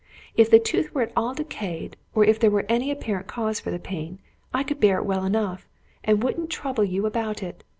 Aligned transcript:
If 0.35 0.49
the 0.49 0.57
tooth 0.57 0.95
were 0.95 1.03
at 1.03 1.11
all 1.15 1.35
decayed, 1.35 1.95
or 2.15 2.25
there 2.25 2.49
were 2.49 2.65
any 2.67 2.89
apparent 2.89 3.27
cause 3.27 3.59
for 3.59 3.69
the 3.69 3.77
pain, 3.77 4.17
I 4.51 4.63
could 4.63 4.79
bear 4.79 4.97
it 4.97 5.05
well 5.05 5.23
enough, 5.25 5.67
and 6.03 6.23
wouldn't 6.23 6.49
trouble 6.49 6.83
you 6.83 7.05
about 7.05 7.43
it. 7.43 7.63